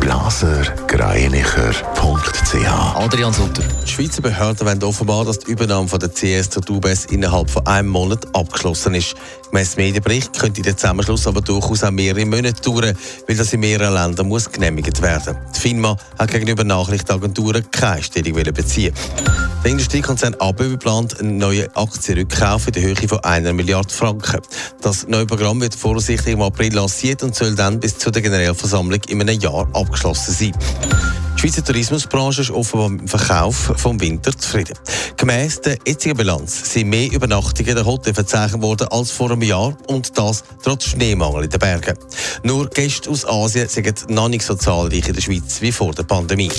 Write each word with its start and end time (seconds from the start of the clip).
blasergreinicher.ch 0.00 2.96
Adrian 2.96 3.32
Sutter. 3.32 3.62
Die 3.84 3.90
Schweizer 3.90 4.22
Behörden 4.22 4.66
wollen 4.66 4.82
offenbar, 4.82 5.24
dass 5.24 5.38
die 5.38 5.50
Übernahme 5.50 5.88
von 5.88 5.98
der 5.98 6.10
CS 6.10 6.50
zur 6.50 6.62
UBS 6.68 7.06
innerhalb 7.06 7.50
von 7.50 7.66
einem 7.66 7.88
Monat 7.88 8.26
abgeschlossen 8.34 8.94
ist. 8.94 9.14
Gemäss 9.54 9.76
Medienbericht 9.76 10.36
könnte 10.36 10.62
der 10.62 10.76
Zusammenschluss 10.76 11.28
aber 11.28 11.40
durchaus 11.40 11.84
auch 11.84 11.92
mehrere 11.92 12.26
Monate 12.26 12.60
dauern, 12.60 12.92
weil 13.28 13.36
das 13.36 13.52
in 13.52 13.60
mehreren 13.60 13.94
Ländern 13.94 14.26
muss 14.26 14.50
genehmigt 14.50 15.00
werden. 15.00 15.36
Die 15.54 15.60
FINMA 15.60 15.96
hat 16.18 16.32
gegenüber 16.32 16.64
Nachrichtenagenturen 16.64 17.64
keine 17.70 18.02
Stellung 18.02 18.34
beziehen. 18.52 18.92
Der 19.62 19.70
Industriekonzern 19.70 20.34
ABB 20.40 20.76
plant 20.76 21.20
einen 21.20 21.38
neuen 21.38 21.68
Aktienrückkauf 21.76 22.66
in 22.66 22.72
der 22.72 22.82
Höhe 22.82 22.96
von 23.06 23.20
einer 23.20 23.52
Milliarde 23.52 23.94
Franken. 23.94 24.40
Das 24.82 25.06
neue 25.06 25.24
Programm 25.24 25.60
wird 25.60 25.76
voraussichtlich 25.76 26.34
im 26.34 26.42
April 26.42 26.74
lanciert 26.74 27.22
und 27.22 27.36
soll 27.36 27.54
dann 27.54 27.78
bis 27.78 27.96
zu 27.96 28.10
der 28.10 28.22
Generalversammlung 28.22 29.02
in 29.06 29.20
einem 29.20 29.38
Jahr 29.38 29.68
abgeschlossen 29.72 30.34
sein. 30.34 30.52
Die 31.34 31.40
Schweizer 31.40 31.64
Tourismusbranche 31.64 32.42
ist 32.42 32.50
offenbar 32.50 32.88
mit 32.88 33.00
dem 33.02 33.08
Verkauf 33.08 33.72
vom 33.76 34.00
Winter 34.00 34.36
zufrieden. 34.36 34.74
Gemäss 35.16 35.60
der 35.60 35.78
jetzigen 35.86 36.16
Bilanz 36.16 36.72
sind 36.72 36.88
mehr 36.88 37.12
Übernachtungen 37.12 37.68
in 37.68 37.76
der 37.76 37.84
Hotel 37.84 38.14
verzeichnet 38.14 38.62
worden 38.62 38.88
als 38.88 39.10
vor 39.10 39.30
einem 39.30 39.42
Jahr 39.42 39.76
und 39.88 40.16
das 40.16 40.44
trotz 40.62 40.84
Schneemangel 40.84 41.44
in 41.44 41.50
den 41.50 41.58
Bergen. 41.58 41.98
Nur 42.42 42.68
Gäste 42.70 43.10
aus 43.10 43.26
Asien 43.26 43.68
sind 43.68 44.10
noch 44.10 44.28
nicht 44.28 44.44
so 44.44 44.54
zahlreich 44.54 45.06
in 45.08 45.14
der 45.14 45.20
Schweiz 45.20 45.60
wie 45.60 45.72
vor 45.72 45.92
der 45.92 46.04
Pandemie. 46.04 46.50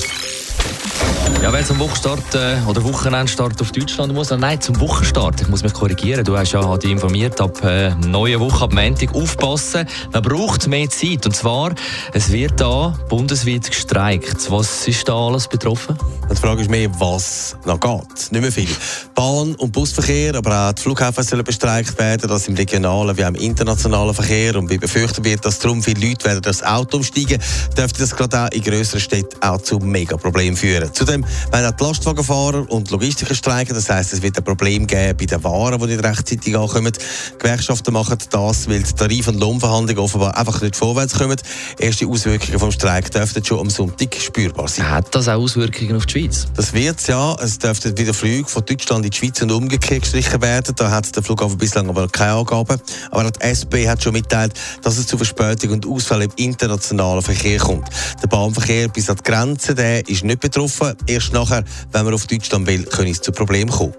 Ja, 1.45 1.53
wer 1.53 1.63
zum 1.63 1.77
Wochenstart 1.77 2.33
äh, 2.33 2.57
oder 2.65 2.83
Wochenendstart 2.83 3.61
auf 3.61 3.71
Deutschland 3.71 4.11
muss, 4.11 4.31
nein, 4.31 4.59
zum 4.59 4.79
Wochenstart. 4.79 5.41
Ich 5.41 5.47
muss 5.47 5.61
mich 5.61 5.73
korrigieren. 5.73 6.25
Du 6.25 6.35
hast 6.35 6.53
ja 6.53 6.75
dich 6.77 6.89
informiert, 6.89 7.39
ab 7.39 7.63
äh, 7.63 7.93
neue 8.07 8.39
Woche, 8.39 8.63
ab 8.63 8.73
Montag 8.73 9.13
aufpassen. 9.13 9.87
Man 10.11 10.23
braucht 10.23 10.67
mehr 10.67 10.89
Zeit. 10.89 11.23
Und 11.23 11.35
zwar, 11.35 11.75
es 12.13 12.31
wird 12.31 12.59
da 12.59 12.97
bundesweit 13.09 13.69
gestreikt. 13.69 14.49
Was 14.49 14.87
ist 14.87 15.07
da 15.07 15.13
alles 15.13 15.47
betroffen? 15.47 15.95
Die 16.31 16.35
Frage 16.35 16.63
ist 16.63 16.71
mehr, 16.71 16.89
was 16.99 17.55
noch 17.63 17.79
geht. 17.79 18.31
Nicht 18.31 18.41
mehr 18.41 18.51
viel. 18.51 18.75
Bahn- 19.13 19.53
und 19.53 19.71
Busverkehr, 19.71 20.33
aber 20.33 20.69
auch 20.69 20.73
die 20.73 20.81
Flughäfen 20.81 21.23
sollen 21.23 21.43
bestreikt 21.43 21.95
werden, 21.99 22.27
das 22.27 22.47
im 22.47 22.55
regionalen 22.55 23.15
wie 23.15 23.23
auch 23.23 23.29
im 23.29 23.35
internationalen 23.35 24.15
Verkehr. 24.15 24.55
Und 24.55 24.71
wie 24.71 24.79
befürchtet 24.79 25.23
wird, 25.23 25.45
dass 25.45 25.59
darum 25.59 25.83
viele 25.83 26.07
Leute 26.07 26.25
werden 26.25 26.41
das 26.41 26.63
Auto 26.63 26.97
umsteigen, 26.97 27.39
dürfte 27.77 27.99
das 27.99 28.15
gerade 28.15 28.45
auch 28.45 28.49
in 28.49 28.63
grösseren 28.63 28.99
Städten 28.99 29.39
auch 29.43 29.61
zu 29.61 29.77
Megaproblemen 29.77 30.57
führen. 30.57 30.91
Zudem 30.91 31.23
werden 31.51 31.73
auch 31.73 31.77
die 31.77 31.83
Lastwagenfahrer 31.83 32.69
und 32.69 32.91
Logistiker 32.91 33.35
streiken. 33.35 33.75
Das 33.75 33.89
heisst, 33.89 34.13
es 34.13 34.21
wird 34.21 34.37
ein 34.37 34.43
Problem 34.43 34.87
geben 34.87 35.17
bei 35.17 35.25
den 35.25 35.43
Waren, 35.43 35.79
die 35.79 35.87
nicht 35.87 36.03
rechtzeitig 36.03 36.57
ankommen. 36.57 36.91
Die 36.93 37.37
Gewerkschaften 37.37 37.93
machen 37.93 38.17
das, 38.29 38.69
weil 38.69 38.83
die 38.83 38.93
Tarif- 38.93 39.27
und 39.27 39.39
Lohnverhandlungen 39.39 40.03
offenbar 40.03 40.37
einfach 40.37 40.61
nicht 40.61 40.75
vorwärts 40.75 41.17
kommen. 41.17 41.37
Erste 41.79 42.07
Auswirkungen 42.07 42.59
vom 42.59 42.71
Streik 42.71 43.11
dürften 43.11 43.43
schon 43.43 43.59
am 43.59 43.69
Sonntag 43.69 44.15
spürbar 44.15 44.67
sein. 44.67 44.89
Hat 44.89 45.13
das 45.13 45.27
auch 45.27 45.41
Auswirkungen 45.41 45.95
auf 45.95 46.05
die 46.05 46.21
Schweiz? 46.21 46.47
Das 46.55 46.73
wird 46.73 47.05
ja. 47.07 47.35
Es 47.41 47.59
dürften 47.59 47.97
wieder 47.97 48.13
Flüge 48.13 48.47
von 48.49 48.63
Deutschland 48.65 49.05
in 49.05 49.11
die 49.11 49.17
Schweiz 49.17 49.41
und 49.41 49.51
umgekehrt 49.51 50.01
gestrichen 50.01 50.41
werden. 50.41 50.73
Da 50.75 50.91
hat 50.91 51.15
der 51.15 51.23
Flughafen 51.23 51.57
bislang 51.57 51.89
aber 51.89 52.07
keine 52.07 52.33
Angaben. 52.33 52.79
Aber 53.11 53.31
die 53.31 53.41
SP 53.41 53.87
hat 53.87 54.03
schon 54.03 54.13
mitteilt, 54.13 54.53
dass 54.81 54.97
es 54.97 55.07
zu 55.07 55.17
Verspätungen 55.17 55.75
und 55.75 55.87
Ausfällen 55.87 56.29
im 56.35 56.45
internationalen 56.45 57.21
Verkehr 57.21 57.59
kommt. 57.59 57.87
Der 58.21 58.27
Bahnverkehr 58.27 58.87
bis 58.87 59.09
an 59.09 59.17
die 59.17 59.23
Grenze 59.23 59.75
der 59.75 60.07
ist 60.07 60.23
nicht 60.23 60.39
betroffen. 60.39 60.95
Erst 61.15 61.31
nachher, 61.31 61.63
wenn 61.93 62.03
man 62.03 62.13
auf 62.13 62.27
Deutschland 62.27 62.67
will, 62.67 62.83
können 62.83 63.09
es 63.09 63.21
zu 63.21 63.31
Problemen 63.31 63.71
kommen. 63.71 63.93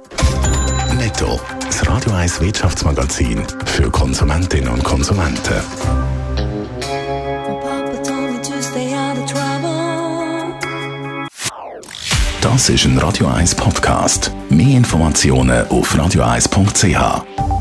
Netto. 0.99 1.41
Das 1.65 1.89
Radio 1.89 2.13
1 2.13 2.43
Wirtschaftsmagazin 2.43 3.43
für 3.65 3.91
Konsumentinnen 3.91 4.69
und 4.69 4.85
Konsumenten. 4.85 5.55
Das 12.43 12.69
ist 12.69 12.85
ein 12.85 12.99
Radio 12.99 13.29
1 13.29 13.55
Podcast. 13.55 14.31
Mehr 14.51 14.77
Informationen 14.77 15.67
auf 15.69 15.95
radio1.ch. 15.95 17.56